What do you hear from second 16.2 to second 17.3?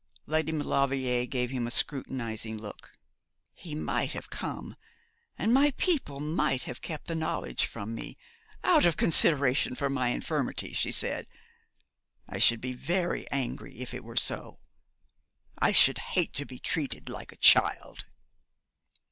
to be treated